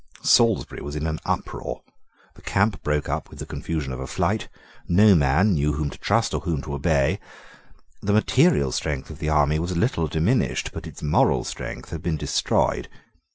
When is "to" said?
5.91-5.97, 6.63-6.73